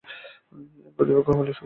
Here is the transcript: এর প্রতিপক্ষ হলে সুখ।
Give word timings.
এর 0.85 0.91
প্রতিপক্ষ 0.97 1.29
হলে 1.31 1.51
সুখ। 1.51 1.59